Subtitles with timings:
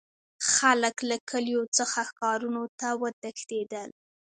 [0.53, 3.89] خلک له کلیو څخه ښارونو ته وتښتیدل.